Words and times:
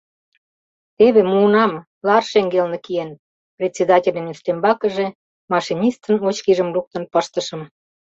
Теве, 0.97 1.21
муынам, 1.31 1.71
лар 2.07 2.23
шеҥгелне 2.31 2.77
киен!— 2.85 3.09
председательын 3.57 4.27
ӱстембакыже 4.33 5.07
машинистын 5.51 6.15
очкижым 6.27 6.69
луктын 6.75 7.03
пыштышым. 7.13 7.61